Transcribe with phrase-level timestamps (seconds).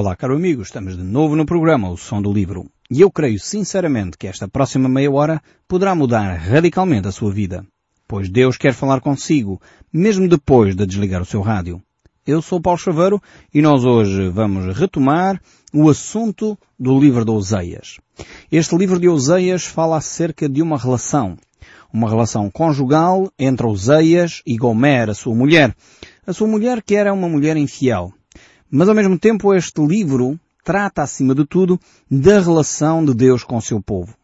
[0.00, 2.70] Olá, caro amigo, estamos de novo no programa O Som do Livro.
[2.88, 7.66] E eu creio sinceramente que esta próxima meia hora poderá mudar radicalmente a sua vida.
[8.06, 9.60] Pois Deus quer falar consigo,
[9.92, 11.82] mesmo depois de desligar o seu rádio.
[12.24, 13.20] Eu sou Paulo Chaveiro
[13.52, 15.42] e nós hoje vamos retomar
[15.74, 17.96] o assunto do livro de Oseias.
[18.52, 21.36] Este livro de Oseias fala acerca de uma relação.
[21.92, 25.74] Uma relação conjugal entre Oseias e Gomer, a sua mulher.
[26.24, 28.12] A sua mulher que era uma mulher infiel.
[28.70, 31.80] Mas ao mesmo tempo este livro trata acima de tudo
[32.10, 34.14] da relação de Deus com o seu povo.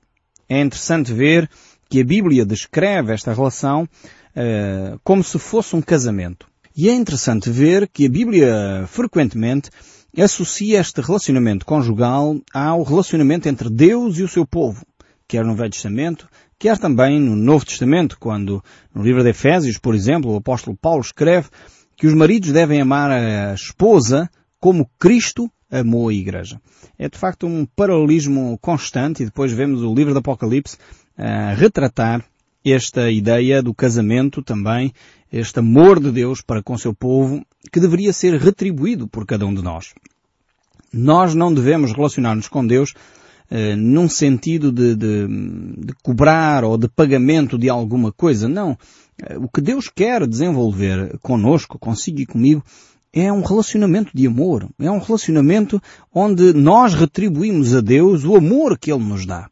[0.48, 1.48] É interessante ver
[1.88, 6.46] que a Bíblia descreve esta relação uh, como se fosse um casamento.
[6.77, 9.70] E é interessante ver que a Bíblia frequentemente
[10.22, 14.84] associa este relacionamento conjugal ao relacionamento entre Deus e o seu povo,
[15.27, 18.62] quer no Velho Testamento, quer também no Novo Testamento, quando
[18.95, 21.48] no livro de Efésios, por exemplo, o apóstolo Paulo escreve
[21.97, 24.30] que os maridos devem amar a esposa
[24.61, 26.61] como Cristo amou a Igreja.
[26.98, 30.77] É de facto um paralelismo constante e depois vemos o livro do Apocalipse
[31.17, 32.25] a retratar
[32.64, 34.92] esta ideia do casamento também,
[35.31, 39.55] este amor de Deus para com seu povo, que deveria ser retribuído por cada um
[39.55, 39.92] de nós.
[40.92, 42.95] Nós não devemos relacionar-nos com Deus
[43.51, 48.48] eh, num sentido de, de, de, cobrar ou de pagamento de alguma coisa.
[48.48, 48.79] Não.
[49.23, 52.62] Eh, o que Deus quer desenvolver conosco, consigo e comigo,
[53.12, 54.69] é um relacionamento de amor.
[54.79, 55.81] É um relacionamento
[56.12, 59.48] onde nós retribuímos a Deus o amor que Ele nos dá.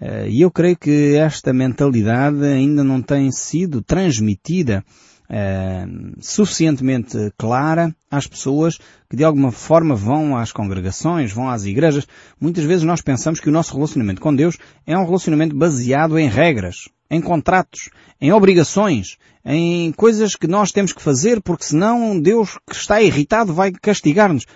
[0.00, 4.84] Eh, e eu creio que esta mentalidade ainda não tem sido transmitida
[5.30, 12.06] uh, suficientemente clara às pessoas que de alguma forma vão às congregações, vão às igrejas.
[12.40, 16.28] Muitas vezes nós pensamos que o nosso relacionamento com Deus é um relacionamento baseado em
[16.28, 22.58] regras, em contratos, em obrigações, em coisas que nós temos que fazer porque senão Deus
[22.68, 24.46] que está irritado vai castigar-nos.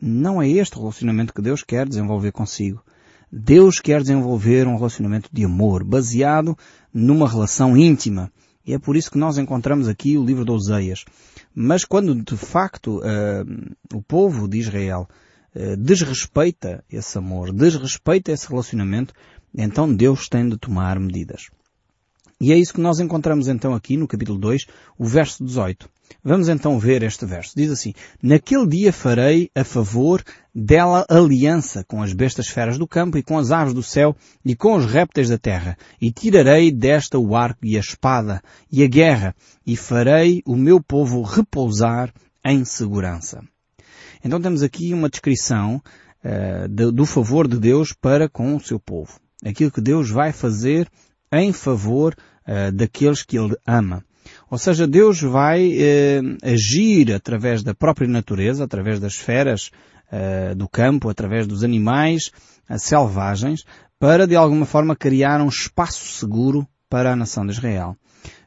[0.00, 2.82] Não é este o relacionamento que Deus quer desenvolver consigo.
[3.30, 6.56] Deus quer desenvolver um relacionamento de amor, baseado
[6.92, 8.32] numa relação íntima.
[8.66, 11.04] E é por isso que nós encontramos aqui o livro de Oseias.
[11.54, 15.08] Mas quando de facto uh, o povo de Israel
[15.54, 19.14] uh, desrespeita esse amor, desrespeita esse relacionamento,
[19.54, 21.50] então Deus tem de tomar medidas.
[22.42, 24.66] E é isso que nós encontramos então aqui no capítulo 2,
[24.98, 25.88] o verso 18.
[26.24, 27.52] Vamos então ver este verso.
[27.54, 33.16] Diz assim, Naquele dia farei a favor dela aliança com as bestas feras do campo
[33.16, 37.16] e com as aves do céu e com os répteis da terra e tirarei desta
[37.16, 38.42] o arco e a espada
[38.72, 42.12] e a guerra e farei o meu povo repousar
[42.44, 43.40] em segurança.
[44.24, 45.80] Então temos aqui uma descrição
[46.24, 49.20] uh, do, do favor de Deus para com o seu povo.
[49.46, 50.90] Aquilo que Deus vai fazer
[51.32, 52.14] em favor
[52.46, 54.04] uh, daqueles que Ele ama.
[54.50, 59.70] Ou seja, Deus vai eh, agir através da própria natureza, através das esferas
[60.10, 62.30] eh, do campo, através dos animais
[62.68, 63.64] eh, selvagens,
[63.98, 67.96] para de alguma forma criar um espaço seguro para a nação de Israel.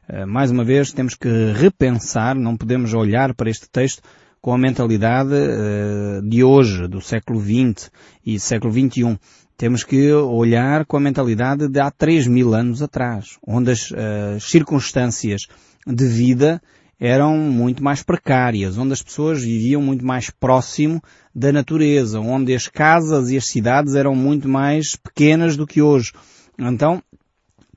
[0.08, 4.02] Eh, mais uma vez temos que repensar, não podemos olhar para este texto
[4.40, 7.90] com a mentalidade eh, de hoje, do século XX
[8.24, 9.18] e século XXI.
[9.56, 14.38] Temos que olhar com a mentalidade de há 3 mil anos atrás, onde as uh,
[14.38, 15.46] circunstâncias
[15.86, 16.60] de vida
[17.00, 21.02] eram muito mais precárias, onde as pessoas viviam muito mais próximo
[21.34, 26.12] da natureza, onde as casas e as cidades eram muito mais pequenas do que hoje.
[26.58, 27.02] Então,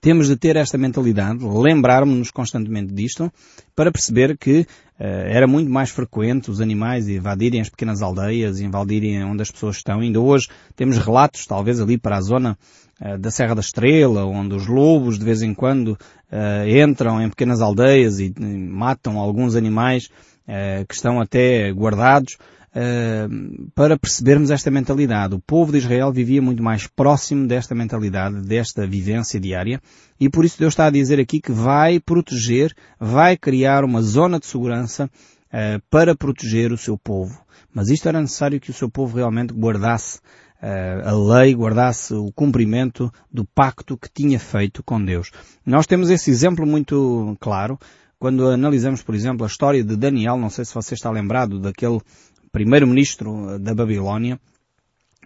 [0.02, 3.32] temos de ter esta mentalidade, lembrarmos-nos constantemente disto,
[3.76, 4.66] para perceber que uh,
[5.00, 10.00] era muito mais frequente os animais invadirem as pequenas aldeias, invadirem onde as pessoas estão.
[10.00, 12.58] Ainda hoje temos relatos, talvez ali para a zona
[13.02, 15.90] uh, da Serra da Estrela, onde os lobos de vez em quando
[16.32, 20.10] uh, entram em pequenas aldeias e matam alguns animais
[20.88, 22.36] que estão até guardados
[22.70, 25.36] uh, para percebermos esta mentalidade.
[25.36, 29.82] O povo de Israel vivia muito mais próximo desta mentalidade, desta vivência diária,
[30.20, 34.40] e por isso Deus está a dizer aqui que vai proteger, vai criar uma zona
[34.40, 37.42] de segurança uh, para proteger o seu povo.
[37.74, 40.20] Mas isto era necessário que o seu povo realmente guardasse
[40.62, 45.32] uh, a lei, guardasse o cumprimento do pacto que tinha feito com Deus.
[45.66, 47.78] Nós temos esse exemplo muito claro
[48.20, 52.02] quando analisamos, por exemplo, a história de Daniel, não sei se você está lembrado daquele
[52.52, 54.40] primeiro-ministro da Babilónia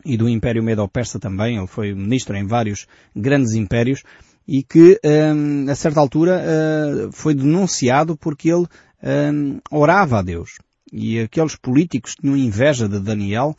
[0.06, 1.58] e do Império Medo-Persa também.
[1.58, 4.04] Ele foi ministro em vários grandes impérios
[4.48, 8.68] e que, hum, a certa altura, hum, foi denunciado porque ele
[9.04, 10.58] hum, orava a Deus.
[10.92, 13.56] E aqueles políticos tinham inveja de Daniel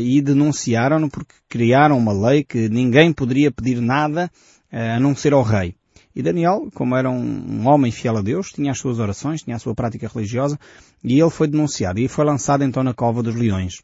[0.00, 4.30] e denunciaram-no porque criaram uma lei que ninguém poderia pedir nada
[4.72, 5.74] a não ser ao rei.
[6.18, 9.58] E Daniel, como era um, homem fiel a Deus, tinha as suas orações, tinha a
[9.60, 10.58] sua prática religiosa,
[11.04, 13.82] e ele foi denunciado e foi lançado então na cova dos leões.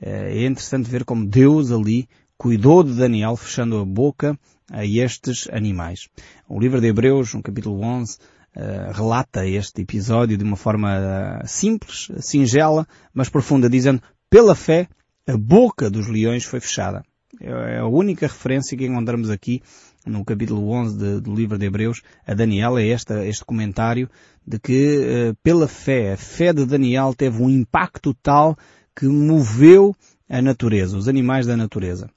[0.00, 2.08] Eh, é interessante ver como Deus ali
[2.38, 4.34] cuidou de Daniel, fechando a boca
[4.72, 6.08] a estes animais.
[6.48, 8.16] O livro de Hebreus, no capítulo 11,
[8.56, 14.86] Uh, relata este episódio de uma forma uh, simples, singela, mas profunda, dizendo, pela fé,
[15.26, 17.02] a boca dos leões foi fechada.
[17.40, 19.60] É, é a única referência que encontramos aqui
[20.06, 24.08] no capítulo 11 de, do livro de Hebreus a Daniel é esta, este comentário
[24.46, 24.98] de que
[25.30, 28.56] uh, pela fé, a fé de Daniel teve um impacto tal
[28.94, 29.96] que moveu
[30.28, 32.10] a natureza, os animais da natureza.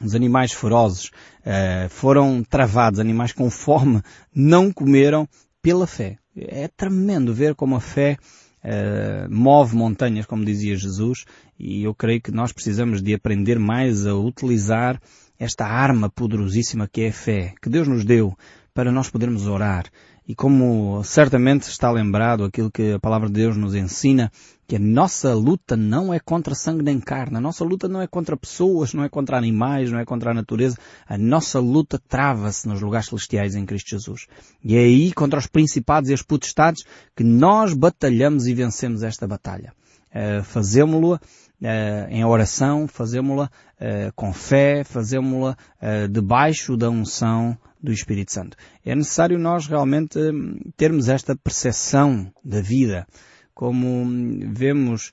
[0.00, 4.02] Os animais ferozes uh, foram travados, animais com fome
[4.34, 5.28] não comeram
[5.62, 6.18] pela fé.
[6.36, 8.18] É tremendo ver como a fé
[8.62, 11.24] uh, move montanhas, como dizia Jesus,
[11.58, 15.00] e eu creio que nós precisamos de aprender mais a utilizar
[15.38, 18.36] esta arma poderosíssima que é a fé, que Deus nos deu
[18.74, 19.86] para nós podermos orar
[20.28, 24.32] e como certamente está lembrado aquilo que a palavra de Deus nos ensina,
[24.66, 28.08] que a nossa luta não é contra sangue nem carne, a nossa luta não é
[28.08, 30.76] contra pessoas, não é contra animais, não é contra a natureza,
[31.08, 34.26] a nossa luta trava-se nos lugares celestiais em Cristo Jesus.
[34.64, 36.84] E é aí contra os principados e as potestades
[37.14, 39.72] que nós batalhamos e vencemos esta batalha.
[40.10, 41.20] Uh, Fazemos-lo
[41.58, 43.44] Uh, em oração, fazemos-la
[43.80, 48.58] uh, com fé, fazemos-la uh, debaixo da unção do Espírito Santo.
[48.84, 53.06] É necessário nós realmente hum, termos esta percepção da vida,
[53.54, 55.12] como hum, vemos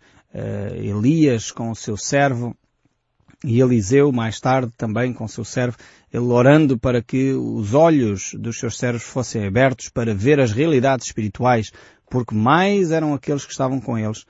[0.76, 2.58] Elias com o seu servo
[3.46, 5.78] e Eliseu mais tarde também com o seu servo,
[6.12, 11.06] ele orando para que os olhos dos seus servos fossem abertos para ver as realidades
[11.06, 11.72] espirituais,
[12.10, 14.26] porque mais eram aqueles que estavam com eles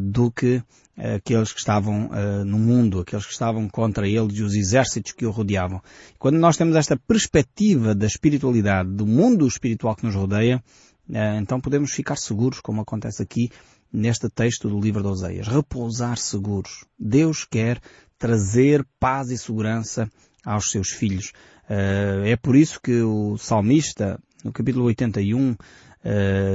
[0.00, 0.62] do que
[0.96, 5.26] aqueles que estavam uh, no mundo, aqueles que estavam contra ele e os exércitos que
[5.26, 5.82] o rodeavam.
[6.18, 10.62] Quando nós temos esta perspectiva da espiritualidade, do mundo espiritual que nos rodeia,
[11.08, 13.50] uh, então podemos ficar seguros, como acontece aqui
[13.92, 15.48] neste texto do livro de Oseias.
[15.48, 16.84] Repousar seguros.
[16.98, 17.80] Deus quer
[18.18, 20.08] trazer paz e segurança
[20.44, 21.32] aos seus filhos.
[21.68, 25.56] Uh, é por isso que o salmista, no capítulo 81,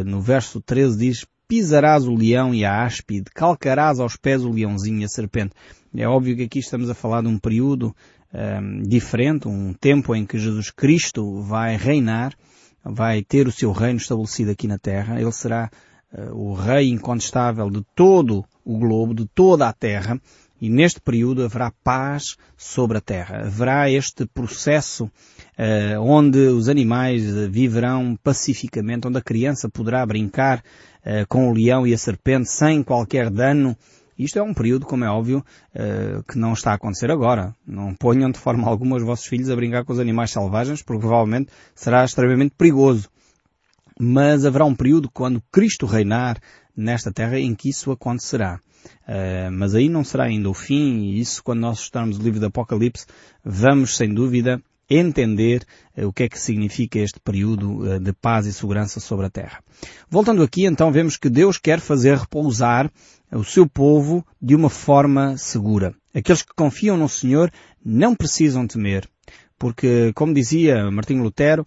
[0.05, 5.01] no verso 13 diz, pisarás o leão e a áspide, calcarás aos pés o leãozinho
[5.01, 5.55] e a serpente.
[5.97, 7.93] É óbvio que aqui estamos a falar de um período
[8.31, 12.35] um, diferente, um tempo em que Jesus Cristo vai reinar,
[12.83, 15.19] vai ter o seu reino estabelecido aqui na Terra.
[15.19, 15.71] Ele será
[16.13, 20.21] uh, o rei incontestável de todo o globo, de toda a Terra.
[20.61, 23.45] E neste período haverá paz sobre a terra.
[23.45, 25.09] Haverá este processo
[25.59, 31.85] uh, onde os animais viverão pacificamente, onde a criança poderá brincar uh, com o leão
[31.85, 33.75] e a serpente sem qualquer dano.
[34.17, 35.43] Isto é um período, como é óbvio,
[35.75, 37.53] uh, que não está a acontecer agora.
[37.67, 41.01] Não ponham de forma alguma os vossos filhos a brincar com os animais selvagens, porque
[41.01, 43.09] provavelmente será extremamente perigoso.
[43.99, 46.39] Mas haverá um período quando Cristo reinar
[46.75, 48.61] nesta terra em que isso acontecerá.
[49.05, 52.39] Uh, mas aí não será ainda o fim, e isso quando nós estamos no livro
[52.39, 53.05] do Apocalipse,
[53.43, 55.63] vamos sem dúvida entender
[55.97, 59.29] uh, o que é que significa este período uh, de paz e segurança sobre a
[59.29, 59.63] terra.
[60.09, 62.91] Voltando aqui, então, vemos que Deus quer fazer repousar
[63.31, 65.93] o seu povo de uma forma segura.
[66.13, 67.51] Aqueles que confiam no Senhor
[67.85, 69.07] não precisam temer,
[69.57, 71.65] porque, como dizia Martinho Lutero,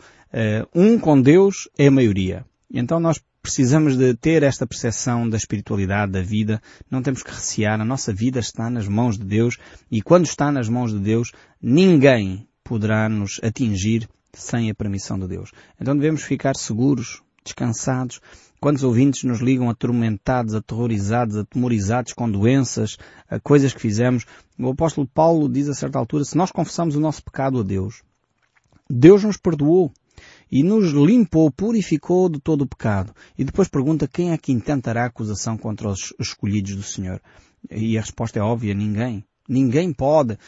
[0.74, 2.44] um com Deus é a maioria.
[2.72, 6.62] Então nós precisamos de ter esta percepção da espiritualidade, da vida.
[6.90, 7.80] Não temos que recear.
[7.80, 9.58] A nossa vida está nas mãos de Deus
[9.90, 15.28] e quando está nas mãos de Deus, ninguém poderá nos atingir sem a permissão de
[15.28, 15.52] Deus.
[15.80, 18.20] Então devemos ficar seguros, descansados.
[18.60, 22.96] Quantos ouvintes nos ligam atormentados, aterrorizados, atemorizados com doenças,
[23.28, 24.24] a coisas que fizemos?
[24.58, 28.02] O apóstolo Paulo diz a certa altura, se nós confessamos o nosso pecado a Deus,
[28.88, 29.92] Deus nos perdoou
[30.50, 33.12] e nos limpou, purificou de todo o pecado.
[33.36, 37.20] E depois pergunta quem é que intentará acusação contra os escolhidos do Senhor.
[37.70, 39.24] E a resposta é óbvia, ninguém.
[39.52, 40.38] Ninguém pode uh,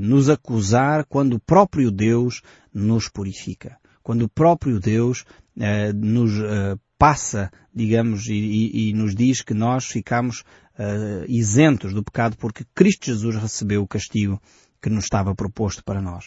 [0.00, 2.40] nos acusar quando o próprio Deus
[2.72, 3.76] nos purifica.
[4.02, 5.26] Quando o próprio Deus
[5.56, 10.42] uh, nos uh, passa, digamos, e, e, e, nos diz que nós ficamos
[11.26, 14.40] isentos do pecado porque Cristo Jesus recebeu o castigo
[14.80, 16.26] que nos estava proposto para nós.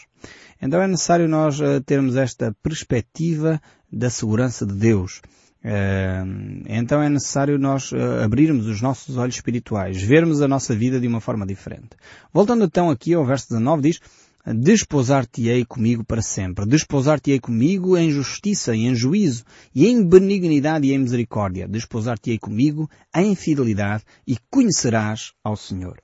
[0.60, 3.60] Então é necessário nós uh, termos esta perspectiva
[3.90, 5.20] da segurança de Deus.
[5.64, 10.98] Uh, então é necessário nós uh, abrirmos os nossos olhos espirituais, vermos a nossa vida
[10.98, 11.90] de uma forma diferente.
[12.32, 14.00] Voltando então aqui ao verso 19 diz,
[14.44, 16.66] Desposar-te-ei comigo para sempre.
[16.66, 21.68] Desposar-te-ei comigo em justiça e em juízo, e em benignidade e em misericórdia.
[21.68, 26.02] Desposar-te-ei comigo em fidelidade e conhecerás ao Senhor.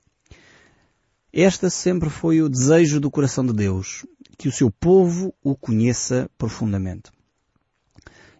[1.33, 4.05] Este sempre foi o desejo do coração de Deus,
[4.37, 7.11] que o seu povo o conheça profundamente.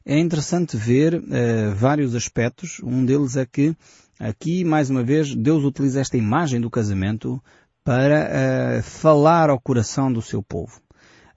[0.06, 2.80] É interessante ver uh, vários aspectos.
[2.84, 3.76] Um deles é que
[4.20, 7.42] aqui, mais uma vez, Deus utiliza esta imagem do casamento
[7.84, 10.82] para uh, falar ao coração do seu povo.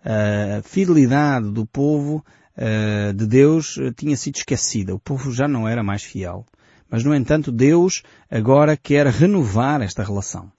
[0.04, 2.24] A fidelidade do povo
[2.56, 4.94] uh, de Deus tinha sido esquecida.
[4.94, 6.44] O povo já não era mais fiel.
[6.90, 10.50] Mas, no entanto, Deus agora quer renovar esta relação.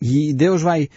[0.00, 0.88] E Deus vai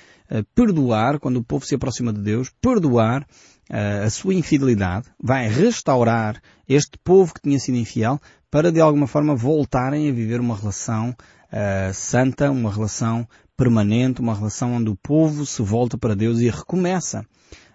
[0.56, 3.28] perdoar, quando o povo se aproxima de Deus, perdoar
[3.72, 9.36] a sua infidelidade, vai restaurar este povo que tinha sido infiel para de alguma forma
[9.36, 13.26] voltarem a viver uma relação uh, santa, uma relação
[13.56, 17.26] permanente, uma relação onde o povo se volta para Deus e recomeça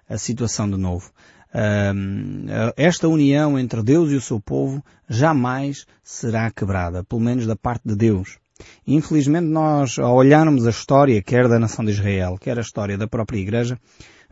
[0.09, 1.11] a situação de novo
[2.77, 7.83] esta união entre Deus e o seu povo jamais será quebrada, pelo menos da parte
[7.87, 8.39] de Deus.
[8.87, 13.07] Infelizmente nós, ao olharmos a história, quer da nação de Israel, quer a história da
[13.07, 13.79] própria Igreja,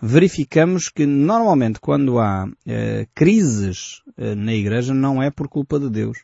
[0.00, 5.88] verificamos que normalmente quando há eh, crises eh, na Igreja não é por culpa de
[5.88, 6.18] Deus.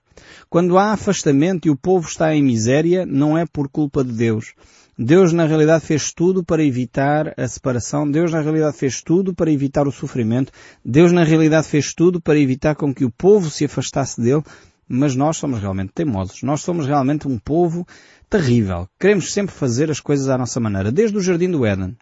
[0.49, 4.55] Quando há afastamento e o povo está em miséria, não é por culpa de Deus.
[5.03, 9.51] Deus na realidade fez tudo para evitar a separação, Deus na realidade fez tudo para
[9.51, 10.53] evitar o sofrimento,
[10.85, 14.43] Deus na realidade fez tudo para evitar com que o povo se afastasse dele,
[14.87, 17.87] mas nós somos realmente teimosos, nós somos realmente um povo
[18.29, 18.87] terrível.
[18.99, 21.97] Queremos sempre fazer as coisas à nossa maneira, desde o Jardim do Éden.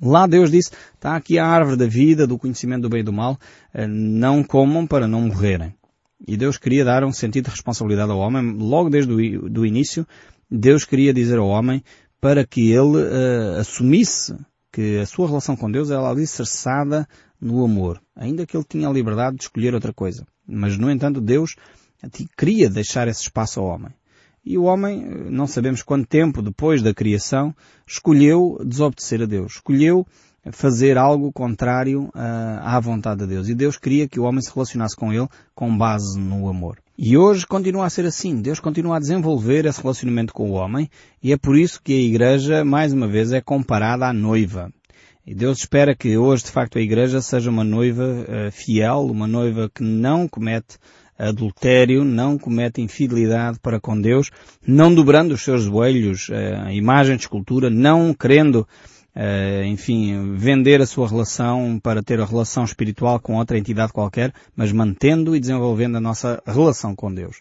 [0.00, 3.12] Lá Deus disse, está aqui a árvore da vida, do conhecimento do bem e do
[3.12, 3.38] mal,
[3.72, 5.74] eh, não comam para não morrerem.
[6.26, 10.06] E Deus queria dar um sentido de responsabilidade ao homem, logo desde o do início,
[10.50, 11.82] Deus queria dizer ao homem,
[12.20, 14.34] para que ele uh, assumisse
[14.72, 17.06] que a sua relação com Deus era alicerçada
[17.38, 20.26] no amor, ainda que ele tinha a liberdade de escolher outra coisa.
[20.46, 21.54] Mas, no entanto, Deus
[22.36, 23.92] queria deixar esse espaço ao homem.
[24.44, 27.54] E o homem, não sabemos quanto tempo depois da criação,
[27.86, 29.54] escolheu desobedecer a Deus.
[29.54, 30.06] Escolheu
[30.52, 33.48] fazer algo contrário uh, à vontade de Deus.
[33.48, 36.78] E Deus queria que o homem se relacionasse com ele com base no amor.
[36.96, 38.40] E hoje continua a ser assim.
[38.40, 40.88] Deus continua a desenvolver esse relacionamento com o homem
[41.22, 44.70] e é por isso que a Igreja, mais uma vez, é comparada à noiva.
[45.26, 49.26] E Deus espera que hoje, de facto, a Igreja seja uma noiva uh, fiel, uma
[49.26, 50.76] noiva que não comete
[51.18, 54.30] adultério, não comete infidelidade para com Deus,
[54.66, 58.66] não dobrando os seus joelhos, uh, a imagem de escultura, não querendo
[59.16, 64.32] Uh, enfim, vender a sua relação para ter a relação espiritual com outra entidade qualquer,
[64.56, 67.40] mas mantendo e desenvolvendo a nossa relação com Deus.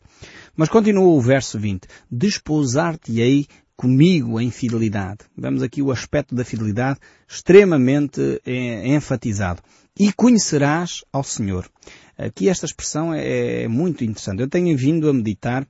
[0.55, 1.87] Mas continua o verso 20.
[2.11, 5.21] Desposar-te-ei comigo em fidelidade.
[5.35, 9.61] Vemos aqui o aspecto da fidelidade extremamente eh, enfatizado.
[9.97, 11.69] E conhecerás ao Senhor.
[12.17, 14.41] Aqui esta expressão é, é muito interessante.
[14.41, 15.67] Eu tenho vindo a meditar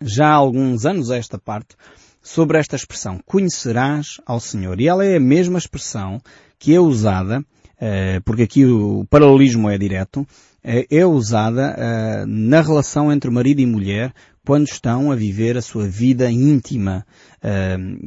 [0.00, 1.76] já há alguns anos a esta parte
[2.22, 4.80] sobre esta expressão, conhecerás ao Senhor.
[4.80, 6.20] E ela é a mesma expressão
[6.58, 7.44] que é usada,
[7.80, 10.26] eh, porque aqui o paralelismo é direto,
[10.62, 14.12] eh, é usada eh, na relação entre marido e mulher
[14.48, 17.04] quando estão a viver a sua vida íntima.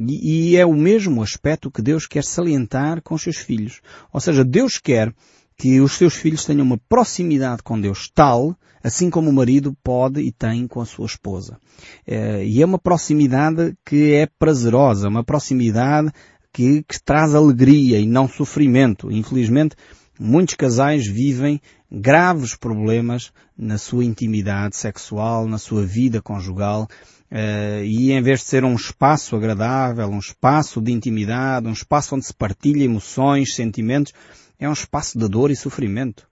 [0.07, 3.79] E é o mesmo aspecto que Deus quer salientar com os seus filhos.
[4.12, 5.13] Ou seja, Deus quer
[5.55, 10.19] que os seus filhos tenham uma proximidade com Deus tal, assim como o marido pode
[10.19, 11.60] e tem com a sua esposa.
[12.07, 16.12] É, e é uma proximidade que é prazerosa, uma proximidade
[16.51, 19.12] que, que traz alegria e não sofrimento.
[19.12, 19.75] Infelizmente,
[20.19, 23.31] muitos casais vivem graves problemas
[23.62, 26.88] na sua intimidade sexual, na sua vida conjugal,
[27.32, 32.13] Uh, e em vez de ser um espaço agradável, um espaço de intimidade, um espaço
[32.13, 34.12] onde se partilha emoções, sentimentos,
[34.60, 36.27] é um espaço de dor e sofrimento.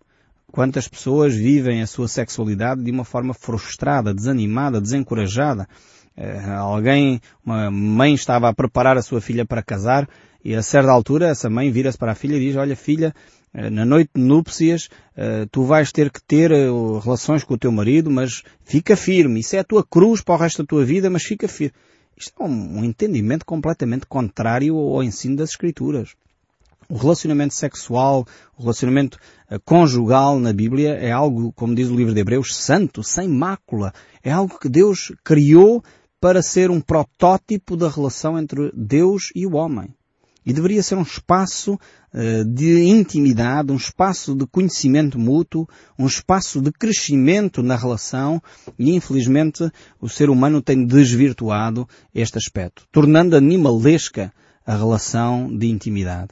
[0.51, 5.69] Quantas pessoas vivem a sua sexualidade de uma forma frustrada, desanimada, desencorajada.
[6.17, 10.05] Uh, alguém, uma mãe estava a preparar a sua filha para casar
[10.43, 13.13] e a certa altura essa mãe vira-se para a filha e diz, olha filha,
[13.53, 16.51] na noite de núpcias uh, tu vais ter que ter
[17.03, 19.39] relações com o teu marido, mas fica firme.
[19.39, 21.73] Isso é a tua cruz para o resto da tua vida, mas fica firme.
[22.15, 26.15] Isto é um, entendimento completamente contrário ao ensino das Escrituras.
[26.89, 28.25] O relacionamento sexual,
[28.57, 29.17] o relacionamento
[29.63, 33.93] conjugal na Bíblia é algo, como diz o livro de Hebreus, santo, sem mácula.
[34.23, 35.83] É algo que Deus criou
[36.19, 39.93] para ser um protótipo da relação entre Deus e o homem.
[40.45, 45.67] E deveria ser um espaço uh, de intimidade, um espaço de conhecimento mútuo,
[45.97, 48.41] um espaço de crescimento na relação
[48.77, 49.69] e infelizmente
[49.99, 54.33] o ser humano tem desvirtuado este aspecto, tornando animalesca
[54.65, 56.29] a relação de intimidade.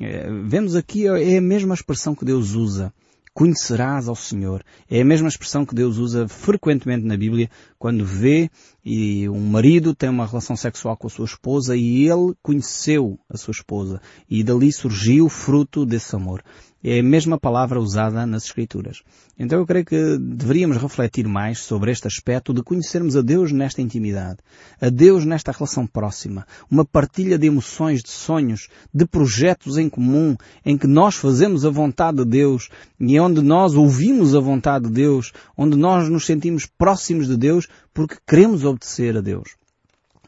[0.00, 2.92] É, vemos aqui, é a mesma expressão que Deus usa.
[3.34, 4.64] Conhecerás ao Senhor.
[4.88, 7.48] É a mesma expressão que Deus usa frequentemente na Bíblia
[7.80, 8.50] quando vê
[8.84, 13.38] e um marido tem uma relação sexual com a sua esposa e ele conheceu a
[13.38, 16.44] sua esposa e dali surgiu o fruto desse amor.
[16.82, 19.02] É a mesma palavra usada nas Escrituras.
[19.38, 23.82] Então eu creio que deveríamos refletir mais sobre este aspecto de conhecermos a Deus nesta
[23.82, 24.38] intimidade,
[24.80, 30.34] a Deus nesta relação próxima, uma partilha de emoções, de sonhos, de projetos em comum,
[30.64, 34.92] em que nós fazemos a vontade de Deus e onde nós ouvimos a vontade de
[34.92, 39.56] Deus, onde nós nos sentimos próximos de Deus porque queremos obedecer a Deus.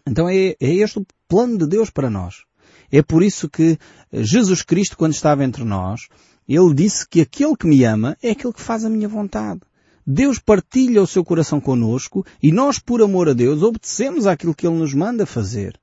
[0.06, 2.44] Então é, é este o plano de Deus para nós.
[2.90, 3.78] É por isso que
[4.12, 6.08] Jesus Cristo, quando estava entre nós,
[6.49, 9.61] ele disse que aquele que me ama é aquele que faz a minha vontade.
[10.06, 14.66] Deus partilha o seu coração conosco e nós, por amor a Deus, obedecemos àquilo que
[14.66, 15.80] Ele nos manda fazer.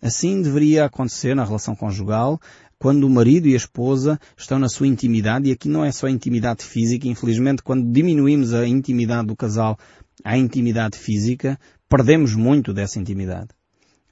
[0.00, 2.40] Assim deveria acontecer na relação conjugal,
[2.78, 6.08] quando o marido e a esposa estão na sua intimidade, e aqui não é só
[6.08, 9.76] intimidade física, infelizmente quando diminuímos a intimidade do casal
[10.24, 11.58] à intimidade física,
[11.88, 13.48] perdemos muito dessa intimidade.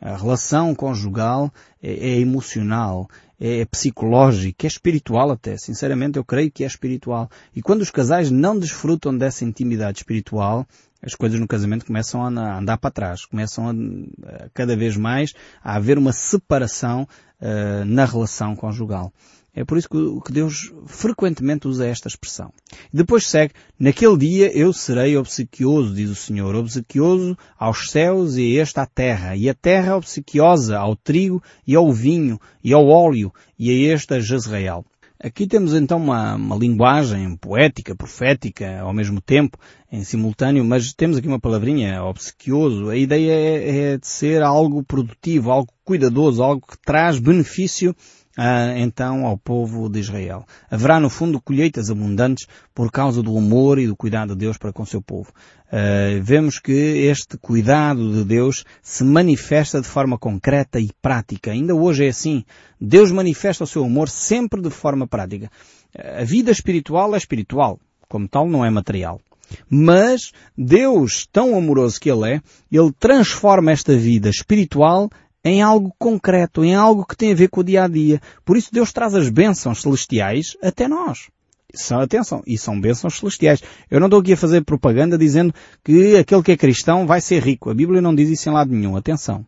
[0.00, 1.50] A relação conjugal
[1.82, 3.08] é, é emocional,
[3.40, 5.56] é psicológico, é espiritual até.
[5.56, 7.30] Sinceramente, eu creio que é espiritual.
[7.54, 10.66] E quando os casais não desfrutam dessa intimidade espiritual,
[11.02, 15.32] as coisas no casamento começam a andar para trás, começam a, cada vez mais
[15.62, 17.06] a haver uma separação
[17.40, 19.12] uh, na relação conjugal.
[19.56, 19.88] É por isso
[20.22, 22.52] que Deus frequentemente usa esta expressão.
[22.92, 28.82] Depois segue, naquele dia eu serei obsequioso, diz o Senhor, obsequioso aos céus e esta
[28.82, 33.70] à terra, e a terra obsequiosa ao trigo e ao vinho e ao óleo e
[33.70, 34.84] a esta Jezreel.
[35.18, 39.56] Aqui temos então uma, uma, linguagem poética, profética, ao mesmo tempo,
[39.90, 42.90] em simultâneo, mas temos aqui uma palavrinha, obsequioso.
[42.90, 47.96] A ideia é, é de ser algo produtivo, algo cuidadoso, algo que traz benefício
[48.36, 50.44] ah, então ao povo de Israel.
[50.70, 54.72] Haverá no fundo colheitas abundantes por causa do amor e do cuidado de Deus para
[54.72, 55.32] com o seu povo.
[55.66, 61.50] Uh, vemos que este cuidado de Deus se manifesta de forma concreta e prática.
[61.50, 62.44] Ainda hoje é assim.
[62.80, 65.50] Deus manifesta o seu amor sempre de forma prática.
[65.98, 67.80] A vida espiritual é espiritual.
[68.08, 69.20] Como tal, não é material.
[69.68, 72.40] Mas Deus, tão amoroso que Ele é,
[72.70, 75.08] Ele transforma esta vida espiritual
[75.46, 78.20] em algo concreto, em algo que tem a ver com o dia a dia.
[78.44, 81.28] Por isso Deus traz as bênçãos celestiais até nós.
[81.72, 83.62] São, atenção, e são bênçãos celestiais.
[83.88, 87.42] Eu não estou aqui a fazer propaganda dizendo que aquele que é cristão vai ser
[87.42, 87.70] rico.
[87.70, 88.96] A Bíblia não diz isso em lado nenhum.
[88.96, 89.46] Atenção.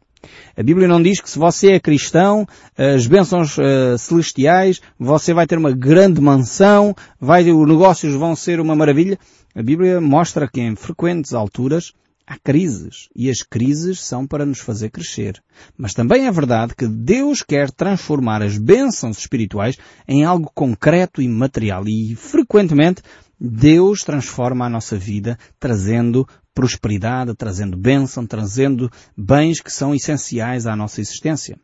[0.56, 2.46] A Bíblia não diz que se você é cristão,
[2.76, 8.60] as bênçãos uh, celestiais, você vai ter uma grande mansão, vai, os negócios vão ser
[8.60, 9.18] uma maravilha.
[9.54, 11.92] A Bíblia mostra que em frequentes alturas
[12.28, 15.42] há crises e as crises são para nos fazer crescer.
[15.76, 21.28] Mas também é verdade que Deus quer transformar as bênçãos espirituais em algo concreto e
[21.28, 23.02] material e frequentemente
[23.40, 30.76] Deus transforma a nossa vida trazendo prosperidade, trazendo bênção, trazendo bens que são essenciais à
[30.76, 31.58] nossa existência.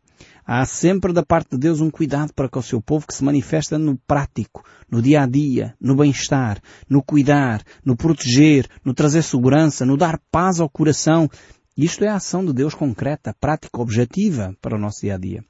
[0.47, 3.23] Há sempre da parte de Deus um cuidado para com o seu povo que se
[3.23, 9.23] manifesta no prático, no dia a dia, no bem-estar, no cuidar, no proteger, no trazer
[9.23, 11.27] segurança, no dar paz ao coração.
[11.75, 15.43] Isto é a ação de Deus concreta, prática, objetiva para o nosso dia a dia.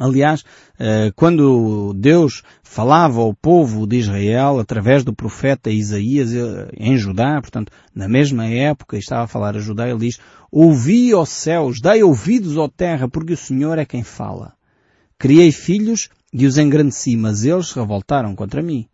[0.00, 0.42] Aliás,
[0.78, 7.38] eh, quando Deus falava ao povo de Israel através do profeta Isaías eh, em Judá,
[7.38, 10.18] portanto, na mesma época estava a falar a Judá, ele diz,
[10.50, 14.54] Ouvi, ó céus, dai ouvidos, ó terra, porque o Senhor é quem fala.
[15.18, 18.88] Criei filhos e os engrandeci, mas eles se revoltaram contra mim.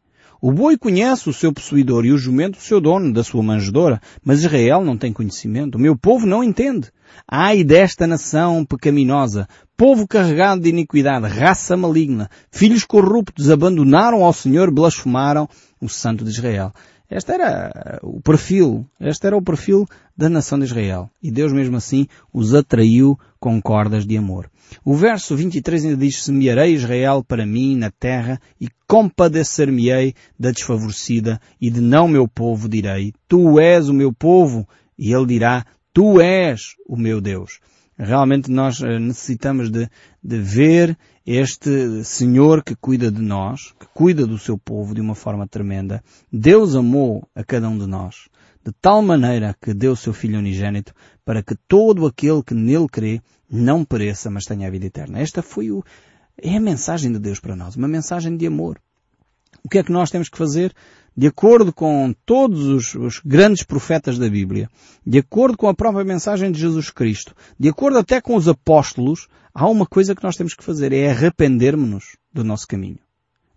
[0.46, 4.00] O boi conhece o seu possuidor e o jumento o seu dono da sua manjedora,
[4.24, 5.74] mas Israel não tem conhecimento.
[5.74, 6.88] O meu povo não entende.
[7.28, 14.70] Ai desta nação pecaminosa, povo carregado de iniquidade, raça maligna, filhos corruptos, abandonaram ao Senhor,
[14.70, 15.48] blasfemaram
[15.80, 16.72] o Santo de Israel.
[17.10, 21.08] Este era o perfil, este era o perfil da nação de Israel.
[21.22, 24.50] E Deus mesmo assim os atraiu com cordas de amor.
[24.84, 31.40] O verso 23 ainda diz, semearei Israel para mim na terra e compadecer-me-ei da desfavorecida
[31.60, 34.66] e de não meu povo direi, tu és o meu povo.
[34.98, 37.60] E ele dirá, tu és o meu Deus.
[37.98, 39.88] Realmente nós eh, necessitamos de,
[40.22, 45.14] de ver este Senhor que cuida de nós, que cuida do seu povo de uma
[45.14, 46.02] forma tremenda.
[46.32, 48.28] Deus amou a cada um de nós
[48.66, 50.92] de tal maneira que deu o seu Filho unigênito
[51.24, 55.20] para que todo aquele que nele crê não pereça, mas tenha a vida eterna.
[55.20, 55.84] Esta foi o,
[56.36, 58.80] é a mensagem de Deus para nós, uma mensagem de amor.
[59.66, 60.72] O que é que nós temos que fazer?
[61.16, 64.70] De acordo com todos os, os, grandes profetas da Bíblia,
[65.04, 69.26] de acordo com a própria mensagem de Jesus Cristo, de acordo até com os apóstolos,
[69.52, 73.00] há uma coisa que nós temos que fazer, é arrepender-nos do nosso caminho.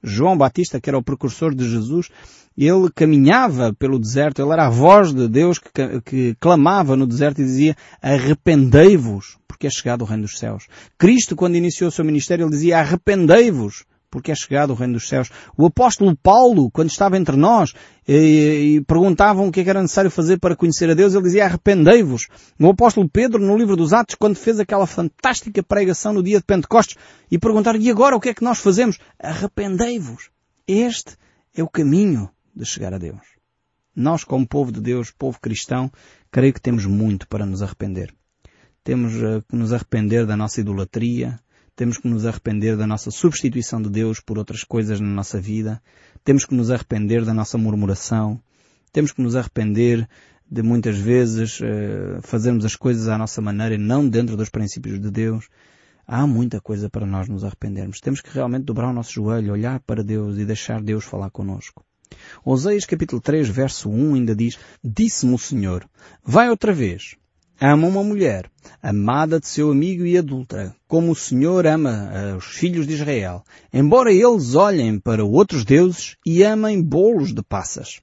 [0.02, 2.10] João Batista, que era o precursor de Jesus,
[2.58, 7.40] ele caminhava pelo deserto, ele era a voz de Deus que, que clamava no deserto
[7.40, 10.66] e dizia arrependei-vos, porque é chegado o reino dos céus.
[10.98, 15.08] Cristo, quando iniciou o seu ministério, ele dizia arrependei-vos, porque é chegado o reino dos
[15.08, 15.30] céus.
[15.58, 17.74] O apóstolo Paulo, quando estava entre nós
[18.08, 21.24] e, e perguntavam o que, é que era necessário fazer para conhecer a Deus, ele
[21.24, 22.28] dizia arrependei-vos.
[22.60, 26.46] O apóstolo Pedro, no livro dos Atos, quando fez aquela fantástica pregação no dia de
[26.46, 26.98] Pentecostes
[27.30, 28.98] e perguntaram, e agora o que é que nós fazemos?
[29.20, 30.30] Arrependei-vos.
[30.68, 31.16] Este
[31.56, 33.22] é o caminho de chegar a Deus.
[33.96, 35.92] Nós, como povo de Deus, povo cristão,
[36.32, 38.14] creio que temos muito para nos arrepender.
[38.84, 41.40] Temos eh, que nos arrepender da nossa idolatria,
[41.80, 45.82] temos que nos arrepender da nossa substituição de Deus por outras coisas na nossa vida.
[46.26, 48.38] Temos que nos arrepender da nossa murmuração.
[48.92, 50.06] Temos que nos arrepender
[50.52, 55.00] de muitas vezes uh, fazermos as coisas à nossa maneira e não dentro dos princípios
[55.00, 55.48] de Deus.
[56.06, 58.02] Há muita coisa para nós nos arrependermos.
[58.02, 61.86] Temos que realmente dobrar o nosso joelho, olhar para Deus e deixar Deus falar connosco.
[62.44, 65.90] Oséias capítulo 3 verso 1 ainda diz, Disse-me o Senhor,
[66.22, 67.16] vai outra vez,
[67.60, 68.50] ama uma mulher,
[68.82, 73.44] amada de seu amigo e adulta, como o Senhor ama os filhos de Israel,
[73.74, 78.00] embora eles olhem para outros deuses e amem bolos de passas.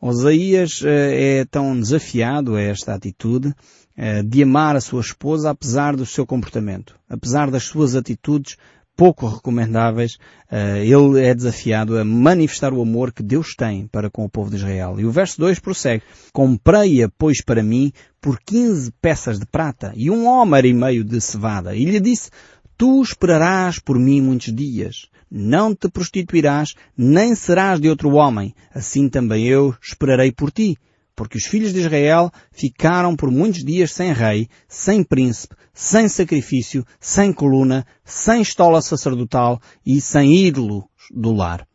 [0.00, 3.54] Osaías eh, é tão desafiado a esta atitude
[3.96, 8.56] eh, de amar a sua esposa apesar do seu comportamento, apesar das suas atitudes
[8.96, 10.14] pouco recomendáveis,
[10.50, 14.50] uh, ele é desafiado a manifestar o amor que Deus tem para com o povo
[14.50, 14.98] de Israel.
[14.98, 20.10] E o verso 2 prossegue, Comprei-a, pois, para mim, por quinze peças de prata e
[20.10, 21.76] um homer e meio de cevada.
[21.76, 22.30] E lhe disse,
[22.76, 25.08] Tu esperarás por mim muitos dias.
[25.30, 28.54] Não te prostituirás, nem serás de outro homem.
[28.74, 30.78] Assim também eu esperarei por ti
[31.16, 36.84] porque os filhos de Israel ficaram por muitos dias sem rei, sem príncipe, sem sacrifício,
[37.00, 41.66] sem coluna, sem estola sacerdotal e sem ídolo do lar.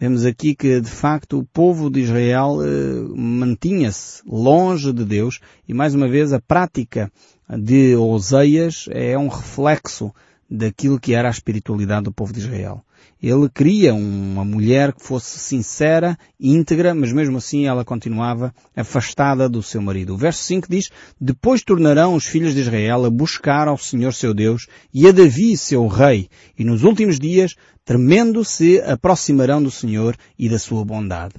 [0.00, 5.74] Vemos aqui que, de facto, o povo de Israel eh, mantinha-se longe de Deus e,
[5.74, 7.10] mais uma vez, a prática
[7.48, 10.12] de Oseias é um reflexo
[10.48, 12.84] daquilo que era a espiritualidade do povo de Israel.
[13.20, 19.62] Ele queria uma mulher que fosse sincera, íntegra, mas mesmo assim ela continuava afastada do
[19.62, 20.14] seu marido.
[20.14, 20.88] O verso 5 diz,
[21.20, 25.56] Depois tornarão os filhos de Israel a buscar ao Senhor seu Deus e a Davi
[25.56, 31.34] seu rei, e nos últimos dias, tremendo, se aproximarão do Senhor e da sua bondade.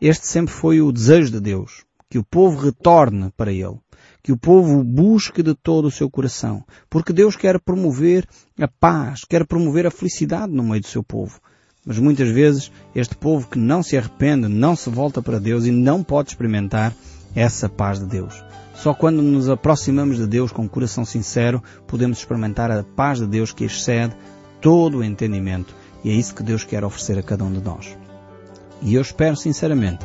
[0.00, 3.78] Este sempre foi o desejo de Deus, que o povo retorne para Ele
[4.22, 8.26] que o povo busque de todo o seu coração, porque Deus quer promover
[8.60, 11.40] a paz, quer promover a felicidade no meio do seu povo.
[11.84, 15.72] Mas muitas vezes este povo que não se arrepende, não se volta para Deus e
[15.72, 16.94] não pode experimentar
[17.34, 18.44] essa paz de Deus.
[18.74, 23.26] Só quando nos aproximamos de Deus com um coração sincero, podemos experimentar a paz de
[23.26, 24.14] Deus que excede
[24.60, 25.74] todo o entendimento.
[26.04, 27.96] E é isso que Deus quer oferecer a cada um de nós.
[28.80, 30.04] E eu espero sinceramente